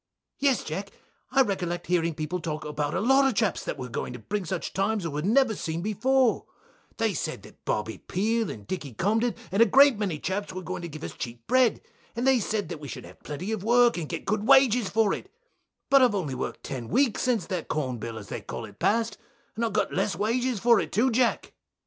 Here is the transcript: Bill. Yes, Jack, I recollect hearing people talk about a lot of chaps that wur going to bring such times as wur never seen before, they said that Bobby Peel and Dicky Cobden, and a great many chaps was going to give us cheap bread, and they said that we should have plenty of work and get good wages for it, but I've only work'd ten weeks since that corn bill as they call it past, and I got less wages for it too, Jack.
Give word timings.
Bill. 0.39 0.49
Yes, 0.49 0.63
Jack, 0.63 0.93
I 1.29 1.43
recollect 1.43 1.85
hearing 1.85 2.15
people 2.15 2.39
talk 2.39 2.65
about 2.65 2.95
a 2.95 2.99
lot 2.99 3.27
of 3.27 3.35
chaps 3.35 3.63
that 3.65 3.77
wur 3.77 3.87
going 3.87 4.13
to 4.13 4.17
bring 4.17 4.45
such 4.45 4.73
times 4.73 5.05
as 5.05 5.11
wur 5.11 5.21
never 5.21 5.53
seen 5.55 5.83
before, 5.83 6.47
they 6.97 7.13
said 7.13 7.43
that 7.43 7.63
Bobby 7.65 7.99
Peel 7.99 8.49
and 8.49 8.65
Dicky 8.65 8.95
Cobden, 8.95 9.35
and 9.51 9.61
a 9.61 9.65
great 9.67 9.99
many 9.99 10.17
chaps 10.17 10.51
was 10.53 10.63
going 10.65 10.81
to 10.81 10.87
give 10.89 11.03
us 11.03 11.13
cheap 11.13 11.45
bread, 11.45 11.83
and 12.15 12.25
they 12.25 12.39
said 12.39 12.69
that 12.69 12.79
we 12.79 12.87
should 12.87 13.05
have 13.05 13.21
plenty 13.21 13.51
of 13.51 13.63
work 13.63 13.95
and 13.95 14.09
get 14.09 14.25
good 14.25 14.47
wages 14.47 14.89
for 14.89 15.13
it, 15.13 15.31
but 15.91 16.01
I've 16.01 16.15
only 16.15 16.33
work'd 16.33 16.63
ten 16.63 16.87
weeks 16.87 17.21
since 17.21 17.45
that 17.45 17.67
corn 17.67 17.99
bill 17.99 18.17
as 18.17 18.29
they 18.29 18.41
call 18.41 18.65
it 18.65 18.79
past, 18.79 19.19
and 19.55 19.63
I 19.63 19.69
got 19.69 19.93
less 19.93 20.15
wages 20.15 20.59
for 20.59 20.79
it 20.79 20.91
too, 20.91 21.11
Jack. 21.11 21.53